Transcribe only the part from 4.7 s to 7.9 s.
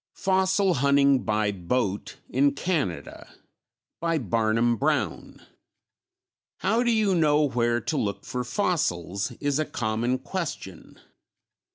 Brown. "How do you know where